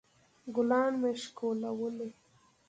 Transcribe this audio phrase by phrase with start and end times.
[0.55, 2.11] ګلان مه شکولوئ